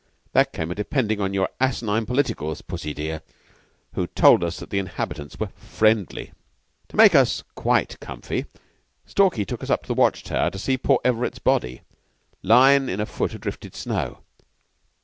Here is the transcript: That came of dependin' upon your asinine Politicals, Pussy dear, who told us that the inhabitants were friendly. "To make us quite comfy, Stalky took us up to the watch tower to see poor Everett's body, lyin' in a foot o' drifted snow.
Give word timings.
That 0.33 0.51
came 0.51 0.71
of 0.71 0.77
dependin' 0.77 1.19
upon 1.19 1.35
your 1.35 1.49
asinine 1.59 2.07
Politicals, 2.07 2.63
Pussy 2.63 2.91
dear, 2.91 3.21
who 3.93 4.07
told 4.07 4.43
us 4.43 4.57
that 4.57 4.71
the 4.71 4.79
inhabitants 4.79 5.39
were 5.39 5.51
friendly. 5.55 6.31
"To 6.87 6.97
make 6.97 7.13
us 7.13 7.43
quite 7.53 7.99
comfy, 7.99 8.47
Stalky 9.05 9.45
took 9.45 9.61
us 9.61 9.69
up 9.69 9.83
to 9.83 9.87
the 9.87 9.93
watch 9.93 10.23
tower 10.23 10.49
to 10.49 10.57
see 10.57 10.75
poor 10.75 10.99
Everett's 11.05 11.37
body, 11.37 11.81
lyin' 12.41 12.89
in 12.89 12.99
a 12.99 13.05
foot 13.05 13.35
o' 13.35 13.37
drifted 13.37 13.75
snow. 13.75 14.21